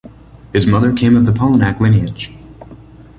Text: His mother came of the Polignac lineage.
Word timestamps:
His 0.51 0.65
mother 0.65 0.93
came 0.93 1.15
of 1.15 1.27
the 1.27 1.31
Polignac 1.31 1.79
lineage. 1.79 2.33